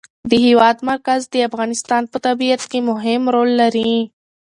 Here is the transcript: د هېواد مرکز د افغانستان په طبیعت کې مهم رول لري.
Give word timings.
د 0.29 0.31
هېواد 0.45 0.77
مرکز 0.89 1.21
د 1.33 1.35
افغانستان 1.49 2.03
په 2.11 2.17
طبیعت 2.25 2.61
کې 2.71 2.79
مهم 2.89 3.21
رول 3.35 3.49
لري. 3.61 3.93